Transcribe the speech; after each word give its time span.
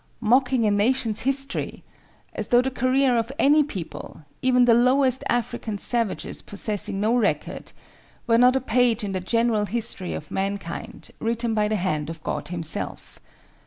Mocking 0.19 0.65
a 0.65 0.71
nation's 0.71 1.19
history!—as 1.21 2.47
though 2.47 2.63
the 2.63 2.71
career 2.71 3.15
of 3.19 3.31
any 3.37 3.61
people—even 3.63 4.63
of 4.63 4.65
the 4.65 4.73
lowest 4.73 5.23
African 5.29 5.77
savages 5.77 6.41
possessing 6.41 6.99
no 6.99 7.13
record—were 7.15 8.39
not 8.39 8.55
a 8.55 8.61
page 8.61 9.03
in 9.03 9.11
the 9.11 9.19
general 9.19 9.65
history 9.67 10.13
of 10.15 10.31
mankind, 10.31 11.11
written 11.19 11.53
by 11.53 11.67
the 11.67 11.75
hand 11.75 12.09
of 12.09 12.23
God 12.23 12.47
Himself. 12.47 13.19